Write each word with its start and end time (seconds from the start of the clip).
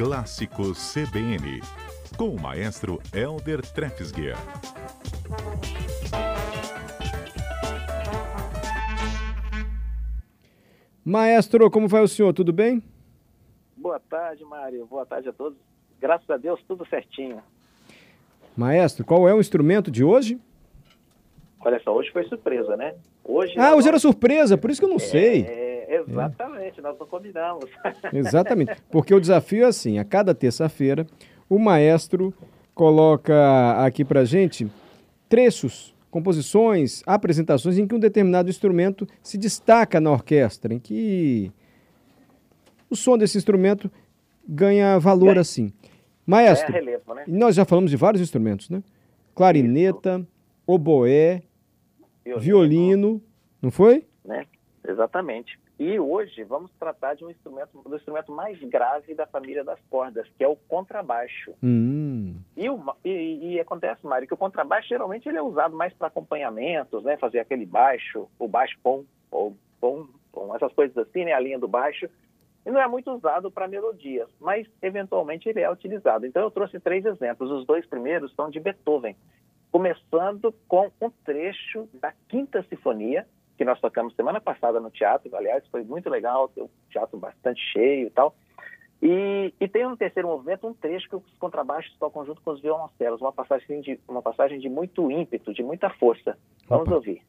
Clássicos 0.00 0.94
CBN, 0.94 1.60
com 2.16 2.30
o 2.30 2.40
maestro 2.40 2.98
Elder 3.12 3.60
Trefsguier. 3.60 4.34
Maestro, 11.04 11.70
como 11.70 11.86
vai 11.86 12.02
o 12.02 12.08
senhor? 12.08 12.32
Tudo 12.32 12.50
bem? 12.50 12.82
Boa 13.76 14.00
tarde, 14.00 14.42
Mário. 14.42 14.86
Boa 14.86 15.04
tarde 15.04 15.28
a 15.28 15.34
todos. 15.34 15.58
Graças 16.00 16.30
a 16.30 16.38
Deus, 16.38 16.58
tudo 16.66 16.88
certinho. 16.88 17.42
Maestro, 18.56 19.04
qual 19.04 19.28
é 19.28 19.34
o 19.34 19.38
instrumento 19.38 19.90
de 19.90 20.02
hoje? 20.02 20.40
Olha 21.60 21.78
só, 21.80 21.94
hoje 21.94 22.10
foi 22.10 22.24
surpresa, 22.24 22.74
né? 22.74 22.94
Hoje 23.22 23.52
ah, 23.58 23.74
hoje 23.74 23.88
era 23.88 23.98
surpresa, 23.98 24.56
por 24.56 24.70
isso 24.70 24.80
que 24.80 24.86
eu 24.86 24.90
não 24.90 24.96
é, 24.96 25.00
sei. 25.00 25.86
exatamente, 25.90 26.49
é. 26.49 26.49
Nós 26.80 26.98
não 26.98 27.06
combinamos. 27.06 27.70
Exatamente, 28.12 28.76
porque 28.90 29.14
o 29.14 29.20
desafio 29.20 29.64
é 29.64 29.68
assim, 29.68 29.98
a 29.98 30.04
cada 30.04 30.34
terça-feira, 30.34 31.06
o 31.48 31.58
maestro 31.58 32.34
coloca 32.74 33.84
aqui 33.84 34.04
pra 34.04 34.24
gente 34.24 34.70
trechos 35.28 35.94
composições, 36.10 37.02
apresentações 37.06 37.78
em 37.78 37.86
que 37.86 37.94
um 37.94 37.98
determinado 37.98 38.50
instrumento 38.50 39.06
se 39.22 39.38
destaca 39.38 40.00
na 40.00 40.10
orquestra, 40.10 40.74
em 40.74 40.78
que 40.78 41.52
o 42.90 42.96
som 42.96 43.16
desse 43.16 43.38
instrumento 43.38 43.90
ganha 44.46 44.98
valor 44.98 45.36
é. 45.36 45.40
assim. 45.40 45.72
Maestro, 46.26 46.74
é 46.74 46.78
relevo, 46.78 47.14
né? 47.14 47.24
nós 47.26 47.54
já 47.54 47.64
falamos 47.64 47.90
de 47.90 47.96
vários 47.96 48.20
instrumentos, 48.20 48.68
né? 48.68 48.82
Clarineta, 49.34 50.18
Isso. 50.18 50.28
oboé, 50.66 51.42
violino, 52.24 52.40
violino, 52.40 53.22
não 53.62 53.70
foi? 53.70 54.04
Né? 54.24 54.46
Exatamente. 54.86 55.58
E 55.80 55.98
hoje 55.98 56.44
vamos 56.44 56.70
tratar 56.72 57.14
de 57.14 57.24
um 57.24 57.30
instrumento, 57.30 57.80
do 57.80 57.96
instrumento 57.96 58.30
mais 58.30 58.60
grave 58.64 59.14
da 59.14 59.26
família 59.26 59.64
das 59.64 59.80
cordas, 59.88 60.28
que 60.36 60.44
é 60.44 60.46
o 60.46 60.54
contrabaixo. 60.54 61.54
Hum. 61.62 62.36
E, 62.54 62.68
o, 62.68 62.78
e, 63.02 63.54
e, 63.54 63.60
acontece, 63.60 64.06
Mário, 64.06 64.28
que 64.28 64.34
o 64.34 64.36
contrabaixo 64.36 64.90
geralmente 64.90 65.26
ele 65.26 65.38
é 65.38 65.42
usado 65.42 65.74
mais 65.74 65.94
para 65.94 66.08
acompanhamentos, 66.08 67.02
né? 67.02 67.16
Fazer 67.16 67.38
aquele 67.38 67.64
baixo, 67.64 68.28
o 68.38 68.46
baixo 68.46 68.78
pom, 68.82 69.06
ou 69.30 69.56
pom, 69.80 70.06
pom, 70.30 70.54
essas 70.54 70.70
coisas 70.74 70.98
assim, 70.98 71.24
né? 71.24 71.32
A 71.32 71.40
linha 71.40 71.58
do 71.58 71.66
baixo. 71.66 72.10
E 72.66 72.70
não 72.70 72.78
é 72.78 72.86
muito 72.86 73.10
usado 73.10 73.50
para 73.50 73.66
melodias, 73.66 74.28
mas 74.38 74.68
eventualmente 74.82 75.48
ele 75.48 75.60
é 75.60 75.72
utilizado. 75.72 76.26
Então 76.26 76.42
eu 76.42 76.50
trouxe 76.50 76.78
três 76.78 77.06
exemplos. 77.06 77.50
Os 77.50 77.64
dois 77.64 77.86
primeiros 77.86 78.34
são 78.34 78.50
de 78.50 78.60
Beethoven, 78.60 79.16
começando 79.72 80.54
com 80.68 80.90
um 81.00 81.08
trecho 81.24 81.88
da 81.94 82.12
Quinta 82.28 82.62
Sinfonia, 82.68 83.26
que 83.60 83.64
nós 83.66 83.78
tocamos 83.78 84.16
semana 84.16 84.40
passada 84.40 84.80
no 84.80 84.90
teatro, 84.90 85.36
aliás, 85.36 85.62
foi 85.66 85.84
muito 85.84 86.08
legal, 86.08 86.50
o 86.56 86.70
teatro 86.88 87.18
bastante 87.18 87.60
cheio 87.60 88.06
e 88.06 88.10
tal. 88.10 88.34
E, 89.02 89.52
e 89.60 89.68
tem 89.68 89.86
no 89.86 89.98
terceiro 89.98 90.28
movimento 90.28 90.66
um 90.66 90.72
trecho 90.72 91.10
que 91.10 91.16
os 91.16 91.34
contrabaixos 91.38 91.94
tocam 91.98 92.24
junto 92.24 92.40
com 92.40 92.52
os 92.52 92.60
violoncelos, 92.62 93.20
uma 93.20 93.34
passagem 93.34 93.82
de, 93.82 94.00
uma 94.08 94.22
passagem 94.22 94.58
de 94.58 94.70
muito 94.70 95.10
ímpeto, 95.10 95.52
de 95.52 95.62
muita 95.62 95.90
força. 95.90 96.38
Vamos 96.66 96.86
Opa. 96.86 96.94
ouvir. 96.94 97.20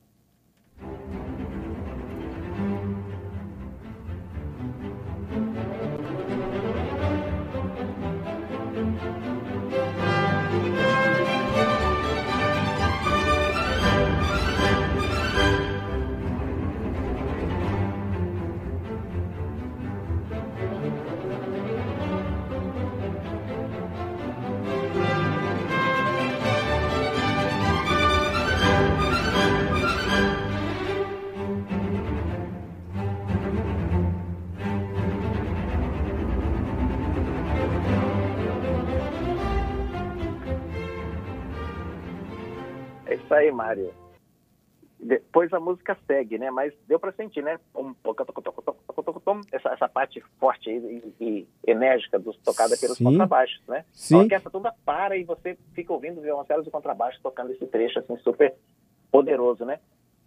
Isso 43.32 43.34
aí, 43.34 43.52
Mário. 43.52 43.94
Depois 45.00 45.52
a 45.52 45.60
música 45.60 45.98
segue, 46.06 46.38
né? 46.38 46.52
Mas 46.52 46.74
deu 46.88 47.00
para 47.00 47.12
sentir, 47.14 47.42
né? 47.42 47.60
Essa, 49.52 49.70
essa 49.70 49.90
parte 49.90 50.24
forte 50.40 50.70
e, 50.70 51.14
e 51.20 51.48
enérgica 51.66 52.20
dos, 52.20 52.38
tocada 52.38 52.78
pelos 52.78 52.98
Sim. 52.98 53.06
contrabaixos, 53.06 53.62
né? 53.68 53.84
Sim. 53.92 54.16
A 54.16 54.20
orquestra 54.20 54.52
toda 54.52 54.74
para 54.86 55.18
e 55.18 55.24
você 55.24 55.58
fica 55.74 55.92
ouvindo 55.92 56.22
violoncelos 56.22 56.68
e 56.68 56.72
contrabaixo 56.72 57.20
tocando 57.24 57.52
esse 57.52 57.66
trecho 57.66 57.98
assim 57.98 58.16
super 58.18 58.54
poderoso, 59.12 59.66
né? 59.66 59.80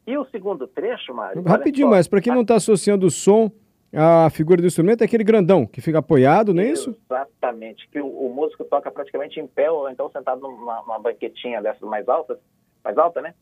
E 0.06 0.18
o 0.18 0.24
segundo 0.26 0.66
trecho, 0.66 1.14
Mário... 1.14 1.42
Rapidinho, 1.42 1.88
mas 1.88 2.08
para 2.08 2.20
quem 2.20 2.34
não 2.34 2.42
está 2.42 2.56
associando 2.56 3.06
o 3.06 3.10
som 3.10 3.50
a 3.96 4.28
figura 4.28 4.60
do 4.60 4.66
instrumento 4.66 5.02
é 5.02 5.04
aquele 5.04 5.22
grandão 5.22 5.64
que 5.64 5.80
fica 5.80 6.00
apoiado, 6.00 6.52
não 6.52 6.62
é 6.62 6.66
isso? 6.66 6.96
Exatamente, 7.08 7.88
que 7.88 8.00
o, 8.00 8.08
o 8.08 8.34
músico 8.34 8.64
toca 8.64 8.90
praticamente 8.90 9.38
em 9.38 9.46
pé 9.46 9.70
ou 9.70 9.88
então 9.88 10.10
sentado 10.10 10.40
numa, 10.40 10.80
numa 10.82 10.98
banquetinha 10.98 11.62
dessas 11.62 11.88
mais 11.88 12.08
altas 12.08 12.36
mais 12.84 12.98
alta, 12.98 13.20
né? 13.20 13.34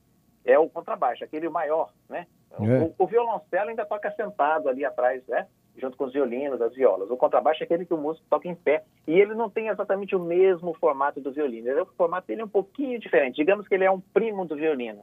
É 0.44 0.58
o 0.58 0.68
contrabaixo, 0.68 1.24
aquele 1.24 1.48
maior, 1.48 1.92
né? 2.08 2.26
É. 2.52 2.78
O, 2.82 2.94
o, 2.98 3.06
violoncelo 3.06 3.70
ainda 3.70 3.84
toca 3.84 4.10
sentado 4.12 4.68
ali 4.68 4.84
atrás, 4.84 5.26
né? 5.26 5.46
Junto 5.76 5.96
com 5.96 6.04
os 6.04 6.12
violinos, 6.12 6.60
as 6.60 6.74
violas. 6.74 7.10
O 7.10 7.16
contrabaixo 7.16 7.62
é 7.62 7.64
aquele 7.64 7.86
que 7.86 7.94
o 7.94 7.98
músico 7.98 8.26
toca 8.28 8.46
em 8.46 8.54
pé. 8.54 8.84
E 9.06 9.18
ele 9.18 9.34
não 9.34 9.48
tem 9.48 9.68
exatamente 9.68 10.14
o 10.14 10.20
mesmo 10.20 10.74
formato 10.74 11.20
do 11.20 11.32
violino. 11.32 11.68
Ele, 11.68 11.80
o 11.80 11.86
formato 11.86 12.26
dele 12.26 12.42
é 12.42 12.44
um 12.44 12.48
pouquinho 12.48 13.00
diferente. 13.00 13.36
Digamos 13.36 13.66
que 13.66 13.74
ele 13.74 13.84
é 13.84 13.90
um 13.90 14.00
primo 14.00 14.44
do 14.44 14.54
violino. 14.54 15.02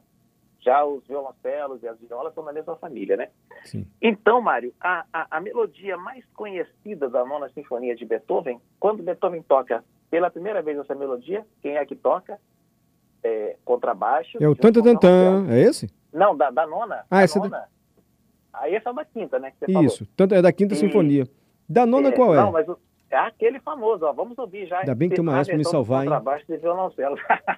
Já 0.60 0.84
os 0.84 1.04
violoncelos 1.08 1.82
e 1.82 1.88
as 1.88 1.98
violas 1.98 2.34
são 2.34 2.44
da 2.44 2.52
mesma 2.52 2.76
família, 2.76 3.16
né? 3.16 3.30
Sim. 3.64 3.84
Então, 4.00 4.40
Mário, 4.40 4.72
a, 4.80 5.04
a, 5.12 5.38
a 5.38 5.40
melodia 5.40 5.96
mais 5.96 6.24
conhecida 6.34 7.08
da 7.08 7.24
Nona 7.24 7.48
Sinfonia 7.48 7.96
de 7.96 8.04
Beethoven, 8.04 8.60
quando 8.78 9.02
Beethoven 9.02 9.42
toca 9.42 9.82
pela 10.10 10.30
primeira 10.30 10.60
vez 10.60 10.78
essa 10.78 10.94
melodia, 10.94 11.44
quem 11.62 11.76
é 11.76 11.86
que 11.86 11.96
toca? 11.96 12.38
É, 13.22 13.56
contrabaixo. 13.64 14.38
É 14.40 14.48
o 14.48 14.54
tanta 14.54 14.82
tan 14.98 15.46
é 15.50 15.60
esse? 15.60 15.88
Não, 16.12 16.36
da, 16.36 16.50
da 16.50 16.66
nona. 16.66 17.04
Ah, 17.10 17.18
da 17.18 17.22
essa 17.22 17.38
nona. 17.38 17.50
Da... 17.50 17.66
Aí 18.52 18.74
essa 18.74 18.90
é 18.90 18.92
da 18.92 19.04
quinta, 19.04 19.38
né? 19.38 19.52
Isso, 19.84 20.06
tanto 20.16 20.34
é 20.34 20.42
da 20.42 20.52
quinta 20.52 20.74
e... 20.74 20.76
sinfonia. 20.76 21.26
Da 21.68 21.86
nona 21.86 22.08
é, 22.08 22.12
qual 22.12 22.34
é? 22.34 22.38
Não, 22.38 22.50
mas 22.50 22.68
o, 22.68 22.76
é 23.10 23.16
aquele 23.16 23.58
famoso, 23.60 24.04
ó. 24.04 24.12
Vamos 24.12 24.38
ouvir 24.38 24.66
já. 24.66 24.78
Ainda 24.78 24.94
bem 24.94 25.08
que 25.08 25.16
tem 25.16 25.22
uma 25.22 25.32
maestro 25.32 25.56
me 25.56 25.64
salvar, 25.64 26.04
hein? 26.04 26.08
Contrabaixo 26.08 26.44
de 26.48 26.56
violoncelo. 26.56 27.16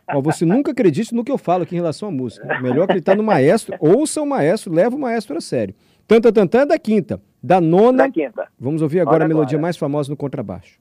ó, 0.09 0.21
você 0.21 0.47
nunca 0.47 0.73
acredite 0.73 1.15
no 1.15 1.23
que 1.23 1.31
eu 1.31 1.39
falo 1.39 1.62
aqui 1.62 1.75
em 1.75 1.79
relação 1.79 2.09
à 2.09 2.12
música. 2.12 2.47
Melhor 2.61 2.84
acreditar 2.84 3.15
no 3.15 3.23
maestro, 3.23 3.77
ouça 3.81 4.23
o 4.23 4.27
maestro, 4.27 4.73
leva 4.73 4.97
o 4.97 4.99
maestro 4.99 5.37
a 5.37 5.41
sério. 5.41 5.75
Tanta 6.06 6.33
Tantã 6.33 6.61
é 6.61 6.67
da 6.67 6.79
quinta. 6.79 7.21
Da 7.43 7.61
nona. 7.61 8.05
Da 8.05 8.11
quinta. 8.11 8.49
Vamos 8.59 8.83
ouvir 8.83 9.00
agora 9.00 9.17
Olha 9.17 9.25
a 9.27 9.29
melodia 9.29 9.56
agora. 9.56 9.62
mais 9.62 9.77
famosa 9.77 10.11
no 10.11 10.17
contrabaixo. 10.17 10.79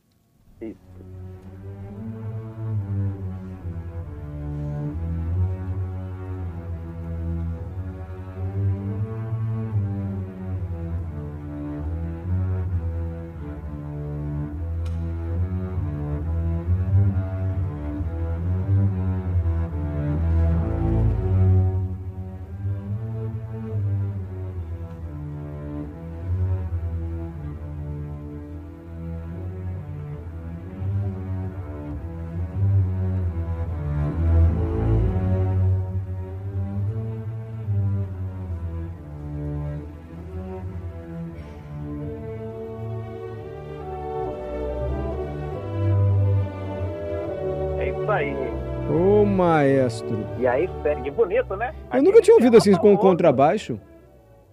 Maestro. 49.42 50.18
E 50.40 50.46
aí 50.48 50.70
segue 50.84 51.10
bonito, 51.12 51.56
né? 51.56 51.74
Eu 51.74 51.88
Aquele 51.88 52.04
nunca 52.04 52.22
tinha 52.22 52.36
ouvido 52.36 52.58
assim 52.58 52.76
com 52.78 52.96
contrabaixo. 52.98 53.80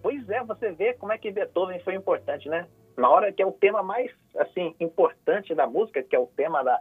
Pois 0.01 0.27
é, 0.29 0.43
você 0.43 0.71
vê 0.71 0.93
como 0.93 1.11
é 1.11 1.17
que 1.17 1.31
Beethoven 1.31 1.79
foi 1.81 1.95
importante, 1.95 2.49
né? 2.49 2.65
Na 2.97 3.09
hora 3.09 3.31
que 3.31 3.41
é 3.41 3.45
o 3.45 3.51
tema 3.51 3.81
mais, 3.83 4.11
assim, 4.37 4.73
importante 4.79 5.53
da 5.53 5.67
música, 5.67 6.01
que 6.03 6.15
é 6.15 6.19
o 6.19 6.27
tema 6.27 6.63
da, 6.63 6.79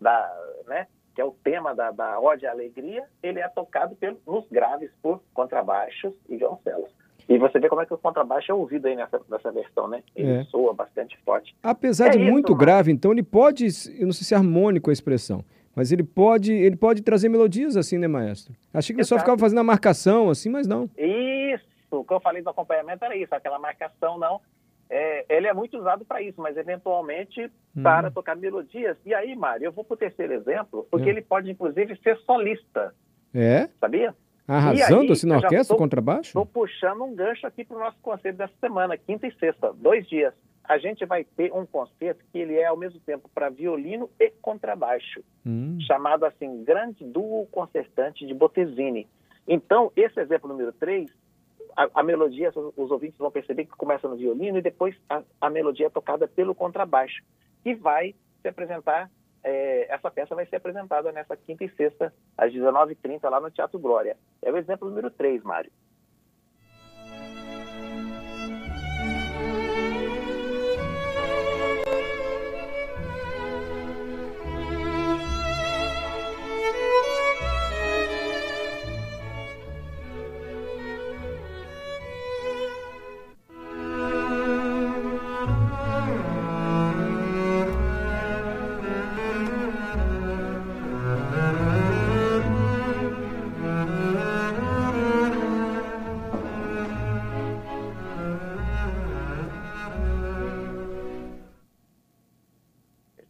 da 0.00 0.32
né? 0.66 0.86
Que 1.14 1.20
é 1.20 1.24
o 1.24 1.32
tema 1.42 1.74
da, 1.74 1.90
da 1.90 2.20
Ode 2.20 2.46
à 2.46 2.50
Alegria, 2.52 3.04
ele 3.22 3.40
é 3.40 3.48
tocado 3.48 3.96
pelos, 3.96 4.18
nos 4.26 4.44
graves 4.50 4.90
por 5.02 5.20
contrabaixos 5.34 6.12
e 6.28 6.36
violoncelos. 6.36 6.90
E 7.28 7.36
você 7.38 7.58
vê 7.60 7.68
como 7.68 7.82
é 7.82 7.86
que 7.86 7.92
o 7.92 7.98
contrabaixo 7.98 8.50
é 8.50 8.54
ouvido 8.54 8.86
aí 8.86 8.96
nessa, 8.96 9.20
nessa 9.28 9.52
versão, 9.52 9.86
né? 9.88 10.02
Ele 10.16 10.30
É. 10.40 10.44
soa 10.44 10.72
bastante 10.72 11.18
forte. 11.24 11.54
Apesar 11.62 12.06
É 12.08 12.10
de 12.10 12.22
isso, 12.22 12.30
muito 12.32 12.54
grave, 12.54 12.90
então 12.90 13.12
ele 13.12 13.22
pode, 13.22 13.66
eu 13.98 14.06
não 14.06 14.12
sei 14.12 14.24
se 14.24 14.34
é 14.34 14.36
harmônico 14.36 14.88
a 14.90 14.92
expressão, 14.92 15.44
mas 15.78 15.92
ele 15.92 16.02
pode, 16.02 16.52
ele 16.52 16.74
pode 16.76 17.02
trazer 17.02 17.28
melodias 17.28 17.76
assim, 17.76 17.96
né, 17.98 18.08
maestro? 18.08 18.52
Achei 18.74 18.92
que 18.94 19.00
ele 19.00 19.06
só 19.06 19.14
Exato. 19.14 19.24
ficava 19.26 19.38
fazendo 19.38 19.60
a 19.60 19.64
marcação 19.64 20.28
assim, 20.28 20.50
mas 20.50 20.66
não. 20.66 20.90
Isso, 20.98 21.64
o 21.92 22.04
que 22.04 22.12
eu 22.12 22.20
falei 22.20 22.42
do 22.42 22.50
acompanhamento 22.50 23.04
era 23.04 23.16
isso, 23.16 23.32
aquela 23.32 23.58
marcação 23.60 24.18
não. 24.18 24.40
É, 24.90 25.24
ele 25.28 25.46
é 25.46 25.52
muito 25.54 25.78
usado 25.78 26.04
para 26.04 26.20
isso, 26.20 26.40
mas 26.40 26.56
eventualmente 26.56 27.44
Hum. 27.76 27.82
para 27.82 28.10
tocar 28.10 28.34
melodias. 28.34 28.96
E 29.06 29.14
aí, 29.14 29.36
Mário, 29.36 29.66
eu 29.66 29.72
vou 29.72 29.84
para 29.84 29.94
o 29.94 29.98
terceiro 29.98 30.32
exemplo, 30.32 30.86
porque 30.90 31.08
É. 31.08 31.12
ele 31.12 31.22
pode 31.22 31.48
inclusive 31.50 31.94
ser 32.02 32.16
solista, 32.26 32.92
É? 33.32 33.68
sabia? 33.80 34.14
Arrasando 34.48 35.12
assim 35.12 35.26
na 35.28 35.36
orquestra, 35.36 35.76
tô- 35.76 35.78
contrabaixo? 35.78 36.30
Estou 36.30 36.46
puxando 36.46 37.04
um 37.04 37.14
gancho 37.14 37.46
aqui 37.46 37.64
para 37.64 37.76
o 37.76 37.80
nosso 37.80 37.98
concerto 38.00 38.38
dessa 38.38 38.54
semana, 38.60 38.96
quinta 38.96 39.26
e 39.26 39.32
sexta, 39.34 39.72
dois 39.74 40.08
dias. 40.08 40.32
A 40.68 40.76
gente 40.76 41.06
vai 41.06 41.24
ter 41.24 41.50
um 41.50 41.64
concerto 41.64 42.22
que 42.30 42.38
ele 42.38 42.54
é 42.54 42.66
ao 42.66 42.76
mesmo 42.76 43.00
tempo 43.00 43.28
para 43.34 43.48
violino 43.48 44.10
e 44.20 44.30
contrabaixo, 44.42 45.24
Hum. 45.46 45.78
chamado 45.80 46.26
assim 46.26 46.62
Grande 46.62 47.04
Duo 47.04 47.46
Concertante 47.46 48.26
de 48.26 48.34
Bottesini. 48.34 49.08
Então, 49.46 49.90
esse 49.96 50.20
exemplo 50.20 50.46
número 50.46 50.70
3, 50.74 51.10
a, 51.74 51.88
a 51.94 52.02
melodia, 52.02 52.50
os, 52.76 52.90
ouvintes 52.90 53.18
vão 53.18 53.30
perceber 53.30 53.64
que 53.64 53.70
começa 53.70 54.06
no 54.06 54.16
violino 54.16 54.58
e 54.58 54.62
depois 54.62 54.94
a, 55.08 55.22
a 55.40 55.48
melodia 55.48 55.86
é 55.86 55.90
tocada 55.90 56.28
pelo 56.28 56.54
contrabaixo, 56.54 57.22
que 57.62 57.74
vai 57.74 58.14
se 58.42 58.48
apresentar, 58.48 59.10
é, 59.42 59.86
essa 59.90 60.10
peça 60.10 60.34
vai 60.34 60.44
ser 60.44 60.56
apresentada 60.56 61.10
nessa 61.12 61.34
quinta 61.34 61.64
e 61.64 61.70
sexta, 61.70 62.12
às 62.36 62.52
19h30, 62.52 63.26
lá 63.30 63.40
no 63.40 63.50
Teatro 63.50 63.78
Glória. 63.78 64.18
É 64.42 64.52
o 64.52 64.56
exemplo 64.58 64.88
número 64.88 65.10
3, 65.10 65.42
Mário. 65.42 65.72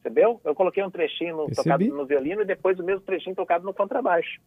Percebeu? 0.09 0.41
Eu 0.45 0.55
coloquei 0.55 0.83
um 0.83 0.91
trechinho 0.91 1.37
Percebi. 1.47 1.57
tocado 1.57 1.85
no 1.97 2.07
violino 2.07 2.43
e 2.43 2.45
depois 2.45 2.79
o 2.79 2.85
mesmo 2.85 3.03
trechinho 3.03 3.37
tocado 3.37 3.65
no 3.65 3.75
contrabaixo. 3.75 4.41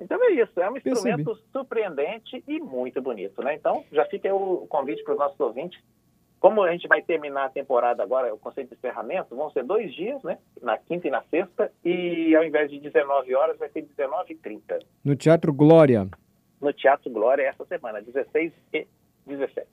Então 0.00 0.22
é 0.24 0.32
isso, 0.32 0.60
é 0.60 0.68
um 0.68 0.74
Percebi. 0.74 0.90
instrumento 0.96 1.38
surpreendente 1.52 2.44
e 2.46 2.60
muito 2.60 3.00
bonito, 3.00 3.42
né? 3.42 3.54
Então 3.54 3.84
já 3.92 4.04
fica 4.06 4.32
o 4.34 4.66
convite 4.68 5.02
para 5.04 5.14
os 5.14 5.18
nossos 5.18 5.40
ouvintes. 5.40 5.80
Como 6.38 6.62
a 6.62 6.70
gente 6.70 6.86
vai 6.86 7.00
terminar 7.00 7.46
a 7.46 7.50
temporada 7.50 8.02
agora, 8.02 8.32
o 8.32 8.38
conceito 8.38 8.68
de 8.68 8.74
encerramento, 8.76 9.34
vão 9.34 9.50
ser 9.50 9.64
dois 9.64 9.92
dias, 9.94 10.22
né? 10.22 10.36
Na 10.60 10.76
quinta 10.76 11.08
e 11.08 11.10
na 11.10 11.22
sexta, 11.22 11.72
e 11.82 12.36
ao 12.36 12.44
invés 12.44 12.70
de 12.70 12.78
19 12.78 13.34
horas, 13.34 13.56
vai 13.58 13.70
ser 13.70 13.82
19h30. 13.96 14.80
No 15.02 15.16
Teatro 15.16 15.52
Glória. 15.52 16.06
No 16.60 16.72
Teatro 16.74 17.10
Glória 17.10 17.42
essa 17.48 17.64
semana, 17.64 18.02
16 18.02 18.52
e 18.74 18.86
17. 19.26 19.66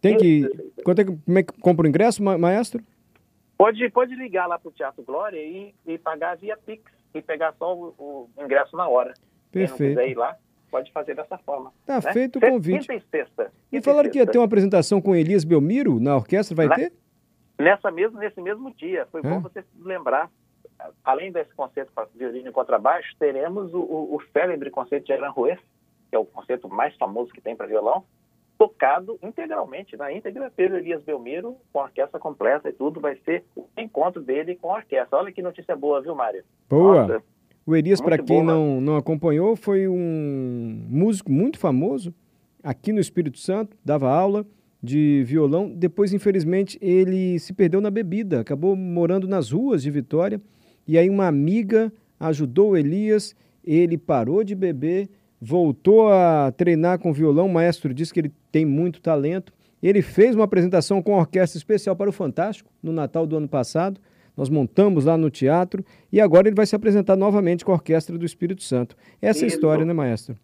Tem 0.00 0.16
que. 0.16 0.48
Quanto 0.84 1.00
é 1.00 1.04
que, 1.04 1.16
como 1.24 1.38
é 1.38 1.42
que 1.42 1.60
compra 1.60 1.84
o 1.86 1.88
ingresso, 1.88 2.22
ma- 2.22 2.38
maestro? 2.38 2.80
Pode, 3.56 3.88
pode 3.90 4.14
ligar 4.14 4.46
lá 4.46 4.58
para 4.58 4.68
o 4.68 4.72
Teatro 4.72 5.02
Glória 5.02 5.38
e, 5.38 5.74
e 5.86 5.98
pagar 5.98 6.36
via 6.36 6.56
Pix 6.56 6.82
e 7.14 7.22
pegar 7.22 7.54
só 7.58 7.74
o, 7.74 7.94
o 7.98 8.42
ingresso 8.42 8.76
na 8.76 8.86
hora. 8.88 9.14
Quem 9.52 9.62
não 9.66 9.76
Perfeito. 9.76 10.00
ir 10.00 10.14
lá, 10.16 10.36
pode 10.70 10.92
fazer 10.92 11.14
dessa 11.14 11.38
forma. 11.38 11.72
Tá 11.86 12.00
né? 12.00 12.12
feito 12.12 12.36
o 12.38 12.40
convite. 12.40 12.80
Quinta 12.80 12.94
e 12.94 13.00
sexta. 13.10 13.50
E 13.72 13.80
falaram 13.80 14.10
que 14.10 14.18
ia 14.18 14.26
ter 14.26 14.38
uma 14.38 14.44
apresentação 14.44 15.00
com 15.00 15.16
Elias 15.16 15.44
Belmiro 15.44 15.98
na 15.98 16.16
orquestra, 16.16 16.54
vai 16.54 16.68
Né? 16.68 16.74
ter? 16.76 16.92
Nessa 17.58 17.90
mesmo, 17.90 18.18
nesse 18.18 18.40
mesmo 18.42 18.70
dia. 18.74 19.06
Foi 19.10 19.20
É? 19.20 19.24
bom 19.24 19.40
você 19.40 19.64
lembrar. 19.80 20.30
Além 21.02 21.32
desse 21.32 21.54
concerto 21.54 21.90
para 21.94 22.06
violino 22.14 22.50
e 22.50 22.52
contrabaixo, 22.52 23.08
teremos 23.18 23.72
o, 23.72 23.78
o, 23.80 24.16
o 24.16 24.22
célebre 24.30 24.70
concerto 24.70 25.06
de 25.06 25.12
Aranjuez, 25.14 25.58
que 26.10 26.14
é 26.16 26.18
o 26.18 26.26
concerto 26.26 26.68
mais 26.68 26.94
famoso 26.96 27.32
que 27.32 27.40
tem 27.40 27.56
para 27.56 27.66
violão, 27.66 28.04
tocado 28.58 29.18
integralmente, 29.22 29.96
na 29.96 30.12
íntegra, 30.12 30.50
pelo 30.50 30.76
Elias 30.76 31.02
Belmiro, 31.02 31.56
com 31.72 31.80
a 31.80 31.84
orquestra 31.84 32.18
completa 32.18 32.68
e 32.68 32.72
tudo. 32.72 33.00
Vai 33.00 33.16
ser 33.24 33.44
o 33.54 33.64
encontro 33.78 34.22
dele 34.22 34.56
com 34.56 34.70
a 34.70 34.76
orquestra. 34.76 35.18
Olha 35.18 35.32
que 35.32 35.42
notícia 35.42 35.76
boa, 35.76 36.00
viu, 36.00 36.14
Mário? 36.14 36.42
Boa. 36.68 37.02
Nossa, 37.06 37.22
O 37.66 37.76
Elias, 37.76 38.00
para 38.00 38.16
quem 38.18 38.44
boa. 38.44 38.54
não, 38.54 38.80
não 38.80 38.96
acompanhou, 38.96 39.56
foi 39.56 39.86
um 39.88 40.86
músico 40.88 41.30
muito 41.30 41.58
famoso 41.58 42.14
aqui 42.62 42.92
no 42.92 43.00
Espírito 43.00 43.38
Santo, 43.38 43.76
dava 43.84 44.10
aula 44.10 44.44
de 44.82 45.22
violão. 45.24 45.68
Depois, 45.68 46.12
infelizmente, 46.12 46.78
ele 46.80 47.38
se 47.38 47.52
perdeu 47.52 47.80
na 47.80 47.90
bebida, 47.90 48.40
acabou 48.40 48.74
morando 48.74 49.28
nas 49.28 49.50
ruas 49.50 49.82
de 49.82 49.90
Vitória. 49.90 50.40
E 50.86 50.96
aí, 50.96 51.10
uma 51.10 51.26
amiga 51.26 51.92
ajudou 52.18 52.70
o 52.70 52.76
Elias, 52.76 53.34
ele 53.64 53.98
parou 53.98 54.42
de 54.44 54.54
beber, 54.54 55.08
voltou 55.40 56.08
a 56.12 56.52
treinar 56.56 56.98
com 56.98 57.12
violão. 57.12 57.46
O 57.46 57.52
maestro 57.52 57.92
disse 57.92 58.12
que 58.12 58.20
ele 58.20 58.32
tem 58.50 58.64
muito 58.64 59.00
talento. 59.00 59.52
Ele 59.82 60.02
fez 60.02 60.34
uma 60.34 60.44
apresentação 60.44 61.02
com 61.02 61.12
orquestra 61.14 61.58
especial 61.58 61.94
para 61.94 62.08
o 62.10 62.12
Fantástico 62.12 62.70
no 62.82 62.92
Natal 62.92 63.26
do 63.26 63.36
ano 63.36 63.48
passado. 63.48 64.00
Nós 64.36 64.48
montamos 64.48 65.04
lá 65.04 65.16
no 65.16 65.30
teatro 65.30 65.84
e 66.12 66.20
agora 66.20 66.48
ele 66.48 66.56
vai 66.56 66.66
se 66.66 66.76
apresentar 66.76 67.16
novamente 67.16 67.64
com 67.64 67.72
a 67.72 67.74
Orquestra 67.76 68.18
do 68.18 68.24
Espírito 68.26 68.62
Santo. 68.62 68.96
Essa 69.22 69.40
é 69.40 69.44
a 69.44 69.46
Isso. 69.46 69.56
história, 69.56 69.84
né, 69.84 69.92
maestro? 69.92 70.36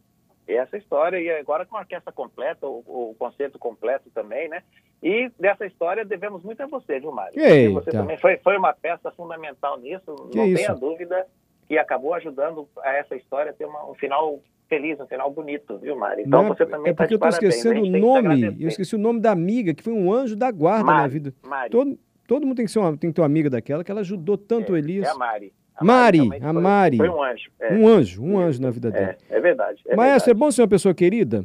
essa 0.46 0.76
história, 0.76 1.18
e 1.18 1.30
agora 1.30 1.64
com 1.64 1.76
a 1.78 1.80
orquestra 1.80 2.12
completa, 2.12 2.66
o, 2.66 2.82
o 2.86 3.16
concerto 3.18 3.58
completo 3.58 4.10
também, 4.14 4.50
né? 4.50 4.62
E 5.02 5.30
dessa 5.40 5.64
história 5.64 6.04
devemos 6.04 6.42
muito 6.42 6.62
a 6.62 6.66
você, 6.66 7.00
viu, 7.00 7.10
Mário? 7.10 7.40
Eita. 7.40 7.72
Você 7.72 7.90
também 7.90 8.18
foi, 8.18 8.36
foi 8.36 8.58
uma 8.58 8.74
peça 8.74 9.10
fundamental 9.12 9.80
nisso, 9.80 10.14
Que 10.30 10.36
não 10.36 10.46
isso? 10.46 10.56
tenha 10.62 10.74
dúvida, 10.74 11.26
que 11.66 11.78
acabou 11.78 12.12
ajudando 12.12 12.68
a 12.82 12.92
essa 12.92 13.16
história 13.16 13.50
a 13.50 13.54
ter 13.54 13.64
uma- 13.64 13.90
um 13.90 13.94
final 13.94 14.40
feliz, 14.72 14.98
um 14.98 15.06
final 15.06 15.30
bonito, 15.30 15.76
viu, 15.78 15.94
Mário? 15.96 16.24
Então 16.26 16.42
Não, 16.44 16.48
você 16.48 16.64
também 16.64 16.92
é 16.92 16.94
porque 16.94 17.08
de 17.08 17.14
eu 17.14 17.16
estou 17.16 17.28
esquecendo 17.28 17.82
o 17.82 17.86
nome, 17.86 18.56
eu 18.58 18.68
esqueci 18.68 18.94
o 18.94 18.98
nome 18.98 19.20
da 19.20 19.30
amiga, 19.30 19.74
que 19.74 19.82
foi 19.82 19.92
um 19.92 20.10
anjo 20.10 20.34
da 20.34 20.50
guarda 20.50 20.84
na 20.84 20.92
Mari, 20.92 21.12
vida. 21.12 21.34
Mari. 21.46 21.70
Todo, 21.70 21.98
todo 22.26 22.46
mundo 22.46 22.56
tem 22.56 22.64
que, 22.64 22.70
ser 22.72 22.78
uma, 22.78 22.96
tem 22.96 23.10
que 23.10 23.14
ter 23.14 23.20
uma 23.20 23.26
amiga 23.26 23.50
daquela, 23.50 23.84
que 23.84 23.90
ela 23.90 24.00
ajudou 24.00 24.38
tanto 24.38 24.72
o 24.72 24.76
É, 24.76 24.78
Elias. 24.78 25.06
É 25.06 25.10
a 25.10 25.14
Mari. 25.14 25.52
A 25.74 25.84
Mari, 25.84 26.20
a 26.20 26.52
foi- 26.52 26.62
Mari. 26.62 26.96
Foi 26.96 27.08
um 27.08 27.22
anjo. 27.22 27.50
É, 27.60 27.74
Um 27.74 27.86
anjo, 27.88 28.22
um 28.24 28.38
anjo 28.38 28.62
na 28.62 28.70
vida 28.70 28.90
dela. 28.90 29.16
é, 29.28 29.36
é 29.36 29.40
verdade. 29.40 29.82
É 29.86 29.94
Maestro, 29.96 30.30
é 30.30 30.34
bom 30.34 30.50
ser 30.50 30.62
uma 30.62 30.68
pessoa 30.68 30.94
querida? 30.94 31.44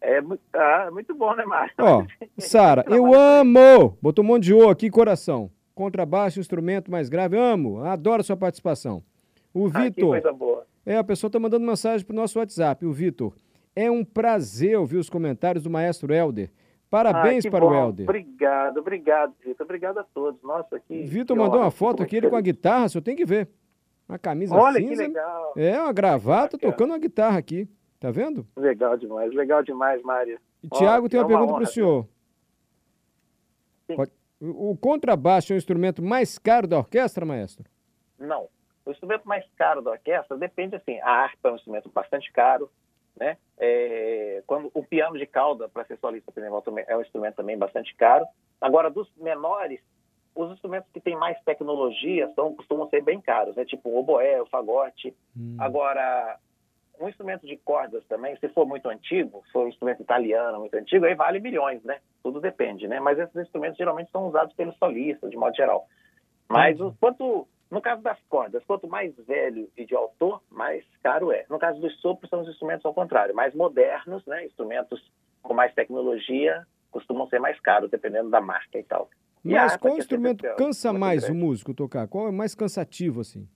É 0.00 0.20
muito, 0.20 0.40
ah, 0.54 0.88
muito 0.92 1.14
bom, 1.14 1.34
né, 1.34 1.44
Mário? 1.44 1.72
Ó, 1.78 2.04
Sara, 2.38 2.84
eu 2.88 3.12
amo! 3.14 3.98
Botou 4.00 4.24
um 4.24 4.28
monte 4.28 4.44
de 4.44 4.54
O 4.54 4.68
aqui, 4.70 4.88
coração. 4.88 5.50
Contrabaixo, 5.74 6.40
instrumento 6.40 6.90
mais 6.90 7.08
grave, 7.08 7.36
amo. 7.36 7.82
Adoro 7.84 8.22
sua 8.22 8.36
participação. 8.36 9.02
O 9.52 9.66
Ah, 9.66 9.70
que 9.72 9.80
Vitor, 9.80 10.08
coisa 10.10 10.32
boa. 10.32 10.64
É, 10.86 10.96
a 10.96 11.04
pessoa 11.04 11.28
tá 11.30 11.38
mandando 11.38 11.66
mensagem 11.66 12.06
pro 12.06 12.14
nosso 12.16 12.38
WhatsApp, 12.38 12.86
o 12.86 12.92
Vitor. 12.92 13.34
É 13.74 13.90
um 13.90 14.04
prazer 14.04 14.78
ouvir 14.78 14.96
os 14.96 15.10
comentários 15.10 15.64
do 15.64 15.68
maestro 15.68 16.14
Helder. 16.14 16.50
Parabéns 16.88 17.44
Ah, 17.44 17.48
que 17.48 17.50
para 17.50 17.64
o 17.64 17.68
bom. 17.68 17.74
Helder. 17.74 18.04
Obrigado, 18.08 18.78
obrigado, 18.78 19.34
Vitor. 19.44 19.64
Obrigado 19.64 19.98
a 19.98 20.04
todos. 20.04 20.40
Nossa, 20.42 20.78
que. 20.80 21.02
Vitor 21.02 21.36
que 21.36 21.42
mandou 21.42 21.60
uma 21.60 21.70
foto 21.70 22.02
aqui, 22.02 22.16
ele 22.16 22.30
com 22.30 22.36
a 22.36 22.40
guitarra, 22.40 22.88
você 22.88 23.00
tem 23.02 23.16
que 23.16 23.24
ver. 23.26 23.48
Uma 24.08 24.18
camisa 24.18 24.54
Olha 24.54 24.80
que 24.80 24.88
cinza. 24.88 25.02
legal. 25.02 25.52
É, 25.56 25.78
uma 25.82 25.92
gravata, 25.92 26.56
Bacana. 26.56 26.72
tocando 26.72 26.90
uma 26.92 26.98
guitarra 26.98 27.38
aqui. 27.38 27.68
Tá 27.98 28.10
vendo? 28.10 28.46
Legal 28.56 28.96
demais, 28.96 29.34
legal 29.34 29.62
demais, 29.64 30.00
Mário. 30.02 30.38
E 30.62 30.68
Tiago 30.68 31.08
tem 31.08 31.18
é 31.18 31.22
uma 31.22 31.28
uma 31.28 31.38
pergunta 31.38 31.54
para 31.54 31.64
o 31.64 31.66
senhor. 31.66 32.06
Sim. 33.86 33.96
O 34.40 34.70
o 34.72 34.76
contrabaixo 34.76 35.52
é 35.52 35.56
o 35.56 35.58
instrumento 35.58 36.02
mais 36.02 36.38
caro 36.38 36.66
da 36.68 36.76
orquestra, 36.78 37.24
maestro? 37.24 37.64
Não. 38.18 38.46
O 38.86 38.92
instrumento 38.92 39.24
mais 39.24 39.44
caro 39.56 39.82
da 39.82 39.90
orquestra 39.90 40.36
depende 40.36 40.76
assim. 40.76 41.00
A 41.00 41.10
harpa 41.10 41.48
é 41.48 41.52
um 41.52 41.56
instrumento 41.56 41.90
bastante 41.90 42.32
caro, 42.32 42.70
né? 43.18 43.36
É, 43.58 44.42
quando 44.46 44.70
o 44.72 44.84
piano 44.84 45.18
de 45.18 45.26
cauda 45.26 45.68
para 45.68 45.84
ser 45.84 45.98
solista, 45.98 46.30
por 46.30 46.40
exemplo, 46.40 46.62
é 46.86 46.96
um 46.96 47.02
instrumento 47.02 47.34
também 47.34 47.58
bastante 47.58 47.94
caro. 47.96 48.24
Agora, 48.60 48.88
dos 48.88 49.10
menores, 49.16 49.80
os 50.34 50.52
instrumentos 50.52 50.90
que 50.92 51.00
têm 51.00 51.16
mais 51.16 51.38
tecnologia 51.42 52.30
são 52.34 52.54
costumam 52.54 52.88
ser 52.88 53.02
bem 53.02 53.20
caros, 53.20 53.56
né? 53.56 53.64
Tipo 53.64 53.88
o 53.88 53.98
oboé, 53.98 54.40
o 54.40 54.46
fagote. 54.46 55.16
Hum. 55.36 55.56
Agora, 55.58 56.38
um 57.00 57.08
instrumento 57.08 57.46
de 57.46 57.56
cordas 57.56 58.04
também, 58.06 58.36
se 58.36 58.48
for 58.50 58.66
muito 58.66 58.88
antigo, 58.88 59.42
se 59.46 59.52
for 59.52 59.64
um 59.64 59.68
instrumento 59.68 60.02
italiano 60.02 60.60
muito 60.60 60.74
antigo, 60.74 61.04
aí 61.06 61.14
vale 61.14 61.40
milhões, 61.40 61.82
né? 61.82 61.98
Tudo 62.22 62.40
depende, 62.40 62.86
né? 62.86 63.00
Mas 63.00 63.18
esses 63.18 63.36
instrumentos 63.36 63.78
geralmente 63.78 64.10
são 64.10 64.28
usados 64.28 64.54
pelos 64.54 64.76
solistas, 64.76 65.30
de 65.30 65.36
modo 65.36 65.56
geral. 65.56 65.86
Mas 66.48 66.80
o, 66.80 66.94
quanto, 67.00 67.48
no 67.70 67.80
caso 67.80 68.02
das 68.02 68.18
cordas, 68.28 68.64
quanto 68.64 68.86
mais 68.86 69.14
velho 69.16 69.68
e 69.76 69.84
de 69.84 69.94
autor, 69.94 70.40
mais 70.50 70.84
caro 71.02 71.32
é. 71.32 71.44
No 71.50 71.58
caso 71.58 71.80
dos 71.80 71.98
sopros, 72.00 72.30
são 72.30 72.42
os 72.42 72.48
instrumentos 72.48 72.84
ao 72.84 72.94
contrário, 72.94 73.34
mais 73.34 73.54
modernos, 73.54 74.24
né? 74.26 74.46
Instrumentos 74.46 75.02
com 75.42 75.54
mais 75.54 75.74
tecnologia 75.74 76.66
costumam 76.90 77.28
ser 77.28 77.40
mais 77.40 77.58
caros, 77.60 77.90
dependendo 77.90 78.30
da 78.30 78.40
marca 78.40 78.78
e 78.78 78.82
tal. 78.82 79.10
E 79.44 79.52
Mas 79.52 79.76
qual 79.76 79.98
instrumento 79.98 80.44
cansa 80.56 80.92
mais 80.92 81.24
grande. 81.24 81.38
o 81.38 81.44
músico 81.44 81.74
tocar? 81.74 82.08
Qual 82.08 82.28
é 82.28 82.32
mais 82.32 82.54
cansativo, 82.54 83.20
assim? 83.20 83.48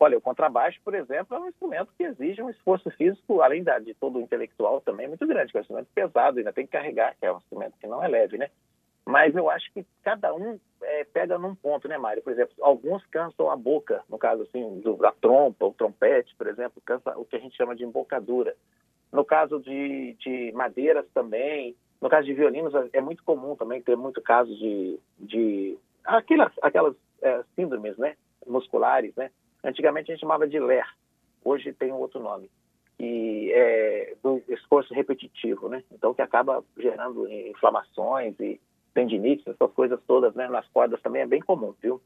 Olha, 0.00 0.18
o 0.18 0.20
contrabaixo, 0.20 0.80
por 0.84 0.94
exemplo, 0.94 1.36
é 1.36 1.40
um 1.40 1.48
instrumento 1.48 1.92
que 1.96 2.02
exige 2.02 2.42
um 2.42 2.50
esforço 2.50 2.90
físico, 2.90 3.40
além 3.40 3.62
da, 3.62 3.78
de 3.78 3.94
todo 3.94 4.18
o 4.18 4.20
intelectual, 4.20 4.80
também 4.80 5.06
muito 5.06 5.24
grande, 5.26 5.52
que 5.52 5.58
é 5.58 5.60
um 5.60 5.62
instrumento 5.62 5.88
pesado, 5.94 6.38
ainda 6.38 6.52
tem 6.52 6.66
que 6.66 6.72
carregar, 6.72 7.14
que 7.18 7.24
é 7.24 7.32
um 7.32 7.38
instrumento 7.38 7.74
que 7.78 7.86
não 7.86 8.02
é 8.02 8.08
leve, 8.08 8.36
né? 8.36 8.50
Mas 9.04 9.34
eu 9.34 9.50
acho 9.50 9.70
que 9.72 9.84
cada 10.02 10.32
um 10.34 10.58
é, 10.82 11.04
pega 11.04 11.38
num 11.38 11.54
ponto, 11.54 11.88
né, 11.88 11.98
Mário? 11.98 12.22
Por 12.22 12.32
exemplo, 12.32 12.54
alguns 12.60 13.04
cansam 13.06 13.50
a 13.50 13.56
boca, 13.56 14.02
no 14.08 14.18
caso 14.18 14.42
assim, 14.42 14.80
do, 14.80 14.96
da 14.96 15.12
trompa, 15.12 15.66
o 15.66 15.74
trompete, 15.74 16.34
por 16.36 16.46
exemplo, 16.46 16.80
cansa 16.84 17.16
o 17.18 17.24
que 17.24 17.36
a 17.36 17.40
gente 17.40 17.56
chama 17.56 17.74
de 17.74 17.84
embocadura. 17.84 18.54
No 19.10 19.24
caso 19.24 19.60
de, 19.60 20.14
de 20.14 20.52
madeiras 20.52 21.06
também, 21.12 21.76
no 22.00 22.08
caso 22.08 22.26
de 22.26 22.34
violinos, 22.34 22.74
é, 22.74 22.90
é 22.94 23.00
muito 23.00 23.22
comum 23.24 23.56
também 23.56 23.82
ter 23.82 23.96
muito 23.96 24.20
caso 24.20 24.54
de, 24.56 24.98
de 25.18 25.78
aquelas, 26.04 26.52
aquelas 26.62 26.94
é, 27.20 27.42
síndromes 27.54 27.96
né, 27.98 28.16
musculares, 28.46 29.14
né? 29.16 29.30
Antigamente 29.64 30.10
a 30.10 30.14
gente 30.14 30.20
chamava 30.20 30.46
de 30.48 30.58
LER, 30.58 30.86
hoje 31.44 31.72
tem 31.72 31.92
um 31.92 31.98
outro 31.98 32.20
nome, 32.20 32.50
que 32.98 33.52
é 33.52 34.14
do 34.22 34.42
esforço 34.48 34.92
repetitivo, 34.94 35.68
né? 35.68 35.84
Então, 35.92 36.14
que 36.14 36.22
acaba 36.22 36.64
gerando 36.76 37.28
inflamações 37.28 38.34
e 38.40 38.60
tendinites, 38.92 39.46
essas 39.46 39.72
coisas 39.72 40.00
todas, 40.06 40.34
né? 40.34 40.48
Nas 40.48 40.66
cordas 40.68 41.00
também 41.00 41.22
é 41.22 41.26
bem 41.26 41.40
comum, 41.40 41.74
viu? 41.80 42.00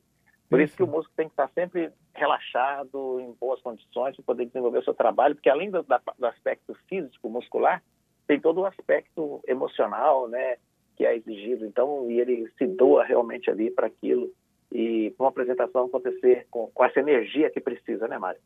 Por 0.49 0.61
isso 0.61 0.77
que 0.77 0.83
o 0.83 0.87
músico 0.87 1.13
tem 1.17 1.27
que 1.27 1.33
estar 1.33 1.49
sempre 1.49 1.91
relaxado, 2.15 3.21
em 3.21 3.33
boas 3.33 3.61
condições, 3.61 4.15
para 4.15 4.25
poder 4.25 4.47
desenvolver 4.47 4.79
o 4.79 4.85
seu 4.85 4.95
trabalho, 4.95 5.35
porque 5.35 5.51
além 5.51 5.71
do, 5.71 5.83
do 5.83 6.27
aspecto 6.27 6.77
físico, 6.89 7.29
muscular, 7.29 7.83
tem 8.27 8.41
todo 8.41 8.61
o 8.61 8.67
aspecto 8.67 9.41
emocional, 9.47 10.29
né? 10.29 10.57
Que 10.97 11.05
é 11.05 11.17
exigido. 11.17 11.67
Então, 11.67 12.11
e 12.11 12.21
ele 12.21 12.51
se 12.57 12.67
doa 12.67 13.05
realmente 13.05 13.51
ali 13.51 13.71
para 13.71 13.89
aquilo 13.89 14.33
e 14.71 15.15
uma 15.19 15.29
apresentação 15.29 15.87
acontecer 15.87 16.47
com, 16.51 16.69
com 16.69 16.85
essa 16.85 17.01
energia 17.01 17.51
que 17.51 17.61
precisa, 17.61 18.07
né, 18.09 18.19
Mário? 18.19 18.41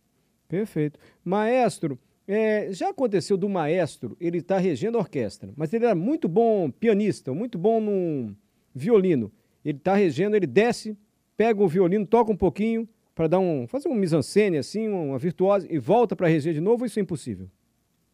Perfeito. 0.48 0.98
Maestro, 1.24 1.98
é, 2.32 2.72
já 2.72 2.90
aconteceu 2.90 3.36
do 3.36 3.48
maestro, 3.48 4.16
ele 4.20 4.38
está 4.38 4.56
regendo 4.56 4.96
a 4.96 5.00
orquestra, 5.00 5.50
mas 5.56 5.74
ele 5.74 5.84
era 5.84 5.96
muito 5.96 6.28
bom 6.28 6.70
pianista, 6.70 7.34
muito 7.34 7.58
bom 7.58 7.80
no 7.80 8.36
violino. 8.72 9.32
Ele 9.64 9.78
está 9.78 9.96
regendo, 9.96 10.36
ele 10.36 10.46
desce, 10.46 10.96
pega 11.36 11.60
o 11.60 11.66
violino, 11.66 12.06
toca 12.06 12.30
um 12.30 12.36
pouquinho 12.36 12.88
para 13.16 13.26
dar 13.26 13.40
um, 13.40 13.66
fazer 13.66 13.88
um 13.88 13.96
mise-en-scène 13.96 14.58
assim, 14.58 14.88
uma 14.88 15.18
virtuosa 15.18 15.66
e 15.68 15.76
volta 15.76 16.14
para 16.14 16.28
reger 16.28 16.54
de 16.54 16.60
novo, 16.60 16.86
isso 16.86 17.00
é 17.00 17.02
impossível. 17.02 17.48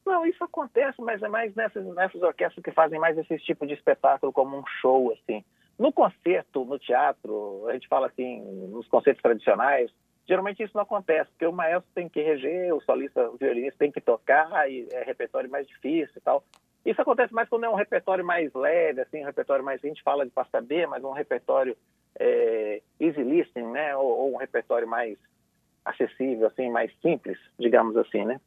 Não, 0.07 0.25
isso 0.25 0.43
acontece, 0.43 0.99
mas 1.03 1.23
é 1.23 1.29
mais 1.29 1.55
nessas, 1.55 1.85
nessas 1.95 2.23
orquestras 2.23 2.65
que 2.65 2.73
fazem 2.73 2.99
mais 2.99 3.19
esse 3.19 3.37
tipo 3.41 3.67
de 3.67 3.75
espetáculo 3.75 4.33
como 4.33 4.57
um 4.57 4.63
show 4.81 5.13
assim. 5.13 5.45
No 5.79 5.93
concerto, 5.93 6.65
no 6.65 6.79
teatro, 6.79 7.67
a 7.69 7.75
gente 7.75 7.87
fala 7.87 8.07
assim, 8.07 8.41
nos 8.71 8.89
concertos 8.89 9.21
tradicionais, 9.21 9.91
geralmente 10.27 10.63
isso 10.63 10.73
não 10.75 10.83
acontece, 10.83 11.31
porque 11.31 11.47
o 11.47 11.53
maestro 11.53 11.91
tem 11.95 12.09
que 12.09 12.21
reger, 12.21 12.75
o 12.75 12.81
solista, 12.83 13.29
o 13.31 13.37
violinista 13.37 13.79
tem 13.79 13.93
que 13.93 14.01
tocar, 14.01 14.71
e 14.71 14.89
é 14.93 15.03
repertório 15.05 15.51
mais 15.51 15.67
difícil 15.67 16.15
e 16.17 16.21
tal. 16.21 16.45
Isso 16.85 17.01
acontece 17.01 17.35
mais 17.35 17.49
quando 17.49 17.65
é 17.65 17.69
um 17.69 17.75
repertório 17.75 18.25
mais 18.25 18.53
leve, 18.55 19.01
assim, 19.01 19.23
um 19.23 19.27
repertório 19.27 19.65
mais, 19.65 19.83
a 19.83 19.89
gente 19.89 20.03
fala 20.03 20.25
de 20.25 20.31
pasta 20.31 20.61
B, 20.61 20.87
mas 20.87 21.03
um 21.03 21.13
repertório 21.13 21.77
é, 22.19 22.81
easy 23.01 23.23
listening, 23.23 23.73
né, 23.73 23.97
ou, 23.97 24.07
ou, 24.07 24.35
um 24.35 24.37
repertório 24.37 24.87
mais 24.87 25.19
acessível, 25.85 26.47
assim, 26.47 26.71
mais 26.71 26.93
simples, 27.01 27.39
digamos 27.59 27.97
assim, 27.97 28.25
né. 28.25 28.41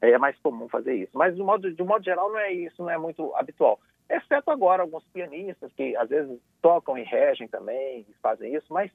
É 0.00 0.18
mais 0.18 0.36
comum 0.40 0.68
fazer 0.68 0.94
isso. 0.94 1.12
Mas 1.14 1.34
de 1.34 1.42
modo, 1.42 1.72
de 1.72 1.82
modo 1.82 2.04
geral 2.04 2.30
não 2.30 2.38
é 2.38 2.52
isso, 2.52 2.82
não 2.82 2.90
é 2.90 2.98
muito 2.98 3.34
habitual 3.36 3.80
exceto 4.08 4.50
agora 4.50 4.82
alguns 4.82 5.04
pianistas 5.04 5.72
que 5.72 5.96
às 5.96 6.08
vezes 6.08 6.38
tocam 6.60 6.96
e 6.96 7.02
regem 7.02 7.48
também, 7.48 8.06
fazem 8.22 8.54
isso, 8.54 8.66
mas 8.70 8.90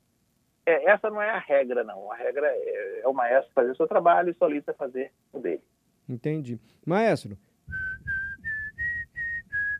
é, 0.65 0.91
essa 0.91 1.09
não 1.09 1.21
é 1.21 1.29
a 1.29 1.39
regra, 1.39 1.83
não. 1.83 2.11
A 2.11 2.15
regra 2.15 2.47
é, 2.47 3.01
é 3.03 3.07
o 3.07 3.13
maestro 3.13 3.51
fazer 3.53 3.71
o 3.71 3.75
seu 3.75 3.87
trabalho 3.87 4.29
e 4.29 4.31
o 4.31 4.35
solista 4.35 4.73
fazer 4.73 5.11
o 5.33 5.39
dele. 5.39 5.61
Entendi. 6.07 6.59
Maestro. 6.85 7.37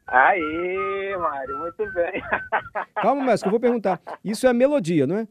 Aí, 0.08 1.16
Mário, 1.18 1.60
muito 1.60 1.94
bem. 1.94 2.22
Calma, 2.96 3.24
maestro, 3.24 3.50
que 3.50 3.56
eu 3.56 3.60
vou 3.60 3.60
perguntar. 3.60 4.02
Isso 4.24 4.48
é 4.48 4.54
melodia, 4.54 5.06
não 5.06 5.18
é? 5.18 5.28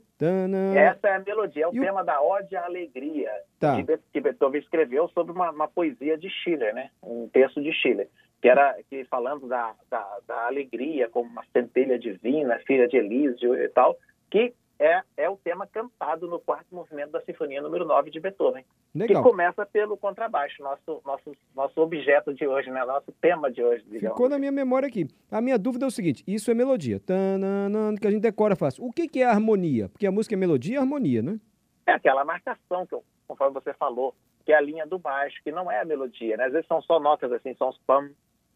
Essa 0.76 1.08
é 1.08 1.16
a 1.16 1.20
melodia, 1.20 1.64
é 1.64 1.68
o 1.68 1.74
e 1.74 1.80
tema 1.80 2.02
o... 2.02 2.04
da 2.04 2.20
Ode 2.20 2.56
à 2.56 2.64
Alegria, 2.64 3.30
tá. 3.60 3.76
que 4.12 4.20
Beethoven 4.20 4.60
escreveu 4.60 5.08
sobre 5.08 5.32
uma, 5.32 5.50
uma, 5.50 5.68
poesia 5.68 6.18
de 6.18 6.28
Schiller, 6.28 6.74
né? 6.74 6.90
Um 7.00 7.28
texto 7.28 7.62
de 7.62 7.72
Schiller 7.72 8.08
que 8.40 8.48
era 8.48 8.76
que 8.88 9.04
falando 9.04 9.48
da, 9.48 9.74
da, 9.90 10.18
da, 10.26 10.46
alegria 10.46 11.08
como 11.08 11.28
uma 11.28 11.44
centelha 11.52 11.98
divina, 11.98 12.58
filha 12.66 12.86
de 12.86 12.96
Elísio 12.96 13.54
e 13.54 13.68
tal, 13.68 13.96
que 14.30 14.54
é, 14.78 15.02
é 15.16 15.28
o 15.28 15.36
tema 15.36 15.66
cantado 15.66 16.28
no 16.28 16.38
quarto 16.38 16.72
movimento 16.72 17.10
da 17.10 17.20
Sinfonia 17.22 17.60
número 17.60 17.84
9 17.84 18.10
de 18.10 18.20
Beethoven, 18.20 18.64
Legal. 18.94 19.22
que 19.22 19.28
começa 19.28 19.66
pelo 19.66 19.96
contrabaixo, 19.96 20.62
nosso, 20.62 21.02
nosso, 21.04 21.36
nosso 21.54 21.80
objeto 21.80 22.32
de 22.32 22.46
hoje, 22.46 22.70
né? 22.70 22.84
nosso 22.84 23.10
tema 23.20 23.50
de 23.50 23.62
hoje. 23.62 23.84
Digamos. 23.84 24.16
Ficou 24.16 24.28
na 24.28 24.38
minha 24.38 24.52
memória 24.52 24.86
aqui. 24.86 25.08
A 25.30 25.40
minha 25.40 25.58
dúvida 25.58 25.84
é 25.84 25.88
o 25.88 25.90
seguinte, 25.90 26.22
isso 26.26 26.50
é 26.50 26.54
melodia, 26.54 27.00
que 27.00 28.06
a 28.06 28.10
gente 28.10 28.22
decora 28.22 28.54
fácil. 28.54 28.84
O 28.84 28.92
que, 28.92 29.08
que 29.08 29.20
é 29.20 29.26
harmonia? 29.26 29.88
Porque 29.88 30.06
a 30.06 30.12
música 30.12 30.34
é 30.34 30.38
melodia 30.38 30.76
e 30.76 30.78
harmonia, 30.78 31.22
né? 31.22 31.40
É 31.86 31.92
aquela 31.92 32.24
marcação, 32.24 32.86
que, 32.86 32.96
conforme 33.26 33.54
você 33.54 33.72
falou, 33.74 34.14
que 34.44 34.52
é 34.52 34.56
a 34.56 34.60
linha 34.60 34.86
do 34.86 34.98
baixo, 34.98 35.40
que 35.42 35.50
não 35.50 35.70
é 35.70 35.80
a 35.80 35.84
melodia, 35.84 36.36
né? 36.36 36.44
Às 36.44 36.52
vezes 36.52 36.68
são 36.68 36.80
só 36.82 37.00
notas 37.00 37.32
assim, 37.32 37.54
são 37.54 37.70
os 37.70 37.78
pam, 37.78 38.10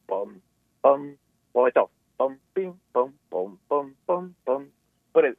pam, 0.07 0.37
pam, 0.81 1.15
ou 1.53 1.69
então, 1.69 1.91
pam, 2.17 2.37
pim, 2.55 2.75
pam, 2.93 3.13
pam, 3.29 3.59
pam, 3.69 3.93
pam, 4.07 4.31
pam. 4.45 4.67
Por, 5.13 5.25
é, 5.25 5.35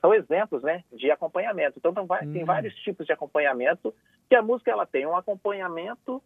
são 0.00 0.14
exemplos 0.14 0.62
né, 0.62 0.84
de 0.92 1.10
acompanhamento. 1.10 1.78
Então, 1.78 1.92
tem, 1.92 2.32
tem 2.32 2.42
hum. 2.42 2.46
vários 2.46 2.74
tipos 2.76 3.06
de 3.06 3.12
acompanhamento, 3.12 3.94
que 4.28 4.34
a 4.34 4.42
música 4.42 4.70
ela 4.70 4.86
tem 4.86 5.06
um 5.06 5.16
acompanhamento 5.16 6.22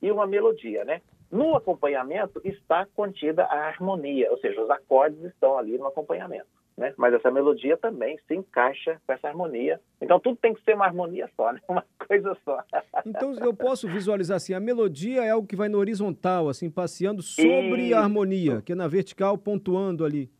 e 0.00 0.10
uma 0.10 0.26
melodia, 0.26 0.84
né? 0.84 1.00
No 1.30 1.56
acompanhamento 1.56 2.40
está 2.44 2.86
contida 2.94 3.44
a 3.44 3.66
harmonia, 3.68 4.30
ou 4.30 4.38
seja, 4.38 4.62
os 4.62 4.70
acordes 4.70 5.22
estão 5.24 5.58
ali 5.58 5.76
no 5.78 5.86
acompanhamento 5.86 6.46
né? 6.76 6.92
Mas 6.96 7.14
essa 7.14 7.30
melodia 7.30 7.76
também 7.76 8.18
se 8.26 8.34
encaixa 8.34 9.00
com 9.06 9.12
essa 9.12 9.28
harmonia. 9.28 9.80
Então 10.00 10.18
tudo 10.18 10.36
tem 10.36 10.52
que 10.52 10.62
ser 10.64 10.74
uma 10.74 10.84
harmonia 10.84 11.28
só, 11.36 11.52
né? 11.52 11.60
Uma 11.68 11.84
coisa 12.06 12.36
só. 12.44 12.62
Então 13.06 13.34
eu 13.34 13.54
posso 13.54 13.88
visualizar 13.88 14.36
assim, 14.36 14.54
a 14.54 14.60
melodia 14.60 15.24
é 15.24 15.30
algo 15.30 15.46
que 15.46 15.56
vai 15.56 15.68
no 15.68 15.78
horizontal, 15.78 16.48
assim, 16.48 16.70
passeando 16.70 17.22
sobre 17.22 17.88
e... 17.88 17.94
a 17.94 18.00
harmonia, 18.00 18.60
que 18.62 18.72
é 18.72 18.74
na 18.74 18.88
vertical 18.88 19.38
pontuando 19.38 20.04
ali. 20.04 20.30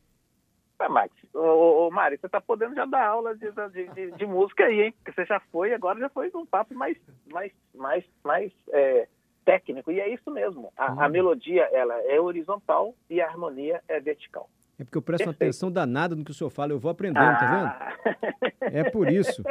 Ah, 0.85 0.89
Max, 0.89 1.15
ô, 1.33 1.87
ô, 1.87 1.91
Mari, 1.91 2.19
você 2.19 2.27
está 2.27 2.43
podendo 2.43 2.75
já 2.75 2.85
dar 2.85 3.07
aula 3.07 3.35
de, 3.35 3.51
de, 3.51 3.89
de, 3.95 4.11
de, 4.13 4.27
música 4.27 4.65
aí, 4.65 4.83
hein? 4.83 4.93
Porque 4.93 5.13
você 5.13 5.25
já 5.25 5.41
foi, 5.51 5.73
agora 5.73 5.99
já 5.99 6.11
foi 6.11 6.31
num 6.33 6.45
papo 6.45 6.75
mais, 6.75 6.99
mais, 7.33 7.53
mais, 7.75 8.05
mais 8.23 8.53
é, 8.71 9.09
técnico. 9.47 9.91
E 9.91 9.99
é 9.99 10.13
isso 10.13 10.31
mesmo. 10.31 10.71
A, 10.77 11.07
a 11.07 11.09
melodia 11.09 11.63
ela 11.73 11.95
é 12.03 12.21
horizontal 12.21 12.95
e 13.09 13.19
a 13.19 13.27
harmonia 13.27 13.83
é 13.89 13.99
vertical. 13.99 14.51
É 14.79 14.85
porque 14.85 14.99
eu 14.99 15.03
presto 15.03 15.25
Perfeito. 15.25 15.43
atenção 15.43 15.71
danada 15.73 16.15
no 16.15 16.23
que 16.23 16.33
o 16.33 16.35
senhor 16.35 16.51
fala, 16.51 16.73
eu 16.73 16.79
vou 16.79 16.91
aprendendo, 16.91 17.25
ah. 17.25 17.37
tá 17.37 17.47
vendo? 17.47 17.67
Ah. 17.67 18.69
É 18.71 18.91
por 18.91 19.11
isso. 19.11 19.43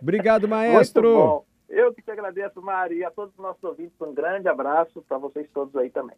Obrigado, 0.00 0.48
maestro. 0.48 1.44
Eu 1.68 1.94
que 1.94 2.02
te 2.02 2.10
agradeço, 2.10 2.60
Mari, 2.60 2.96
e 2.98 3.04
a 3.04 3.10
todos 3.10 3.32
os 3.34 3.40
nossos 3.40 3.62
ouvintes, 3.62 3.94
um 4.00 4.12
grande 4.12 4.48
abraço 4.48 5.00
para 5.02 5.16
vocês 5.16 5.48
todos 5.54 5.76
aí 5.76 5.90
também. 5.90 6.16